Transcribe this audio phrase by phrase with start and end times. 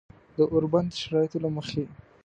[0.37, 1.83] د اوربند د شرایطو له مخې